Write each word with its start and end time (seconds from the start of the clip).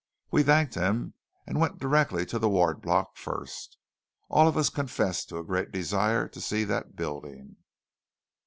We 0.31 0.41
thanked 0.41 0.73
him, 0.73 1.13
and 1.45 1.59
went 1.59 1.77
direct 1.77 2.13
to 2.29 2.39
the 2.39 2.49
Ward 2.49 2.81
Block 2.81 3.17
first. 3.17 3.77
All 4.31 4.47
of 4.47 4.57
us 4.57 4.71
confessed 4.71 5.29
to 5.29 5.37
a 5.37 5.43
great 5.43 5.71
desire 5.71 6.27
to 6.29 6.41
see 6.41 6.63
that 6.63 6.95
building. 6.95 7.57